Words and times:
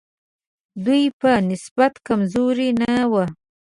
دوی 0.85 1.03
په 1.19 1.31
نسبت 1.49 1.93
کمزوري 2.07 2.69
نه 2.81 2.93
وو. 3.11 3.25